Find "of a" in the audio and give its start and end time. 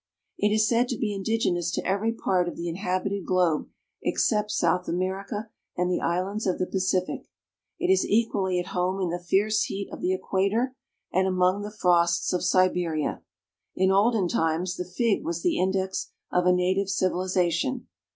16.31-16.51